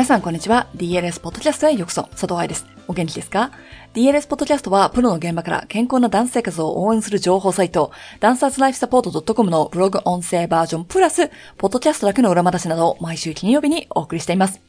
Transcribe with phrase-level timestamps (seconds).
[0.00, 0.66] 皆さんこんにちは。
[0.74, 2.04] DLS ポッドキャストへようこそ。
[2.04, 2.64] 佐藤愛です。
[2.88, 3.50] お元気ですか
[3.92, 11.28] ?DLS ポッドキャストはプロの現場から健康なダンス生活を応援する情報サイト、ダンサーズライフサポート .com のブログ音声バージョンプラス、
[11.58, 14.62] ポッドキャストだけの裏話などを毎週金曜日にお送りしています。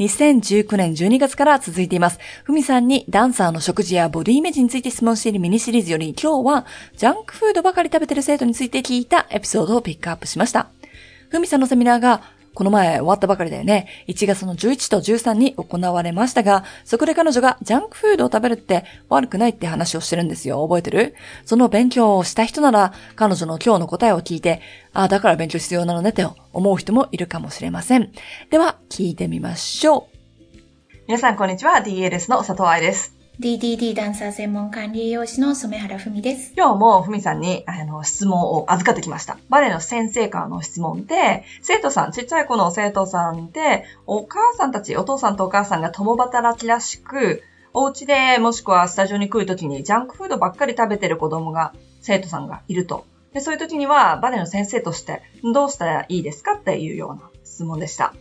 [0.00, 2.18] 2019年12月から続いています。
[2.42, 10.70] ふみさんにダンサーの食事やボディイメージについて質問しているミニシリーズより今日はジャンクフードばかり食べてる生徒について聞いたエピソードをピックアップしました。
[11.28, 12.20] ふみさんのセミナーが
[12.54, 13.88] この前終わったばかりだよね。
[14.08, 20.62] 1月の11と13に行われましたが、そこで彼女がジャンクフードを食べるって悪くないって話をしてるんですよ。
[20.62, 21.14] 覚えてる？
[21.44, 24.60] その勉強をした人なら、彼女の今日の答えを聞いて、
[24.92, 28.12] ああ、だから勉強必要なのねって思う人もいるかもしれません。
[28.50, 30.16] では、聞いてみましょう。
[31.08, 31.82] 皆さん、こんにちは。
[31.84, 33.21] DLS の佐藤愛です。
[33.40, 36.52] DDD ダンサー専門管理栄養士の染原文です。
[36.54, 39.38] 今日も文さんにあの質問を預かってきました。
[39.48, 53.06] バレエの先生からの質問で、生徒さん、ちっちゃい子の生徒さんで、お母さんたち、お父さんとお母さんが共働きらしく、お家でもしくはスタジオに来るときにジャンクフードばっかり食べてる子供が、生徒さんがいると。
[53.32, 58.12] で、そういう時にはバレエの先生としてどうしたらいいですかっていうような質問でした。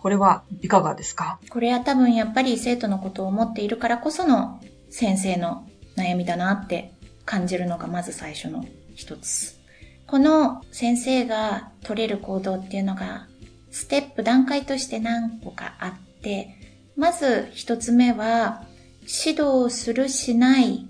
[0.00, 1.38] これはいかがですか？
[1.50, 6.92] これは多分やっぱり生徒のことを思っているからこその先生の悩みだなって
[7.26, 9.58] 感じるのがまず最初の一つ。
[10.06, 13.28] この先生が取れる行動っていうのが
[13.70, 16.56] ステップ段階として何個かあって、
[16.96, 18.64] まず一つ目は
[19.02, 20.88] 指導するしない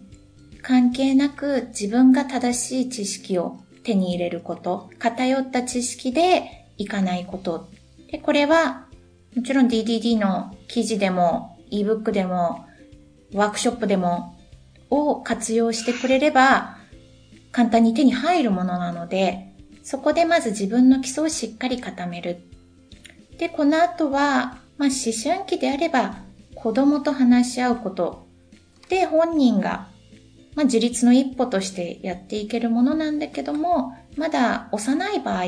[0.63, 7.69] 関係なく自分が正しい知識を手に入れること、偏った知識でいかないこと。
[8.11, 8.87] で、これは
[9.37, 12.67] もちろん DDD の記事でも ebook でも
[13.33, 14.37] ワークショップでも
[14.91, 16.81] を活用してくれれば
[17.53, 22.41] 簡単に手に入るものなので、そこでまず自分の基礎をしっかり固める。
[23.39, 26.17] で、この後は、まあ、思春期であれば
[26.55, 28.27] 子供と話し合うこと。
[28.89, 29.89] で、本人が、
[30.55, 35.45] まあ、自立の一歩としてやっていけるものなんだけども、まだ幼い場合、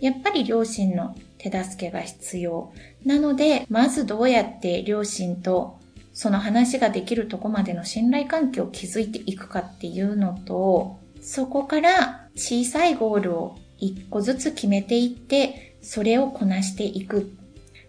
[0.00, 1.16] やっぱり両親の
[1.50, 2.72] 手助けが必要。
[3.04, 5.78] なので、まずどうやって両親と
[6.14, 17.36] その話ができるとこまでの信頼関係を築いていくかっていうのと、そこから小さいゴールを一個ずつ決めていって、それをこなしていく。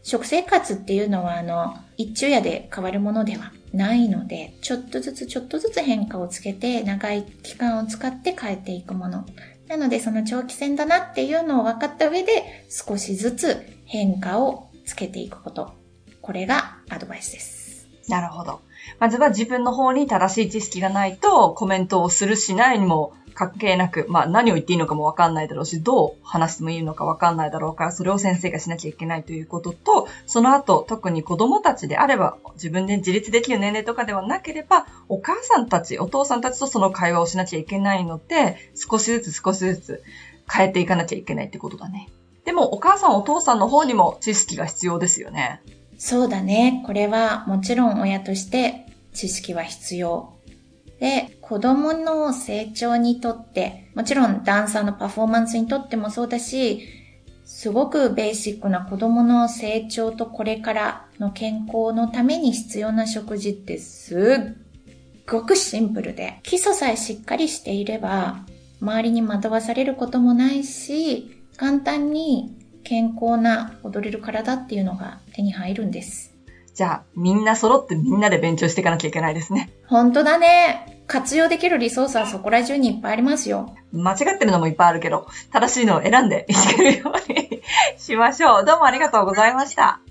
[0.02, 9.26] 食生活っていうのはあの、一昼夜で変わるものではないので、ちょっとずつちょっとずつ変化をつけて、長い期間を使って変えていくもの。
[9.68, 15.74] なのでその長期戦だなっていうのを分かった上で少しずつ変化をつけていくこと。
[16.22, 17.88] これがアドバイスです。
[18.08, 18.62] なるほど。
[19.00, 40.04] まずは自分の方に正しい知識がないとコメントをするしないにも関係なく、まあ何を言っていいのかもわかんないだろうし、どう話してもいいのかわかんないだろうから、それを先生がしなきゃいけないということと、その後、特に子供たちであれば、自分で自立できる年齢とかではなければ、お母さんたち、お父さんたちとその会話をしなきゃいけないので、少しずつ少しずつ
[40.52, 42.10] 変えていかなきゃいけないってことだね。
[42.46, 45.62] でも、お母さんお父さんの方にも知識が必要ですよね。
[45.98, 46.84] そうだね。
[46.86, 50.35] これはもちろん親として知識は必要。
[51.00, 56.88] で、子供の成長にとって、もちろんダンサーのパフォーマンスにとってもそうだし、
[57.44, 64.66] すごくベーシックな子供の成長とこれからの健康のために必要な食事ってすっ
[65.28, 68.46] ごくシンプルで、基礎さえしっかりしていれば、
[68.82, 76.35] 周りに惑わされることもないし、簡単に健康な踊れる体っていうのが手に入るんです。
[76.76, 79.72] じゃあ、みんな揃ってみんなで勉強していかなきゃいけないですね。
[79.88, 81.02] 本当だね。
[81.08, 83.74] 活用できるリソースはそこら中にいっぱいありますよ。
[83.94, 87.62] 間違ってるのもいっぱいあるけど、正しいのを選んでいけるように
[87.98, 88.66] しましょう。
[88.66, 90.02] どうもありがとうございました。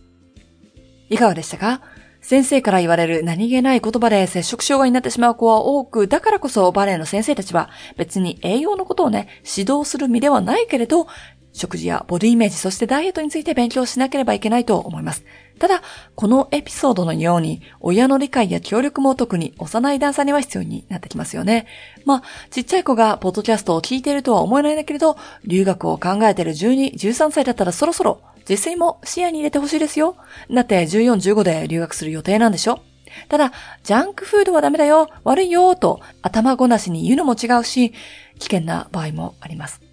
[1.11, 1.83] いかがでしたか？
[2.23, 11.09] 先生から言われる何気ない言葉で接触障害になってしまう子は多く、だからこそバレエの先生たちは別に栄養のことをね、指導する身ではないけれど、
[11.53, 15.25] 食事やボディイメージ、そしてダイエットについて勉強しなければいけないと思います。
[15.59, 15.83] ただ、
[16.15, 21.67] このエピソードのように、親の理解や協力も特に幼い段差には必要になってきますよね。
[22.05, 30.17] まあ、ちっちゃい子がポッドキャストを聞いているとは思えないんだけれど、留学を考えている12、13歳だったらそろそろ実践も視野に入れてほしいですよ。
[30.51, 32.81] だって14、15で留学する予定なんでしょ？
[33.29, 33.53] ただ、
[33.85, 37.93] ジャンクフードはダメだよ、悪いよ、と頭ごなしに言うのも違うし、
[38.41, 39.84] 危険な場合もあります。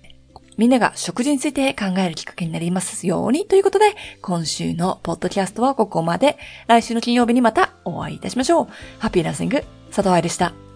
[0.58, 6.38] みんなが食事について考えるきっかけになりますようにということで、今週のポッドキャストはここまで。
[6.68, 8.68] 来週の金曜日にまたお会いいたしましょう。
[9.00, 10.71] ハッピーランシング、佐藤愛でした。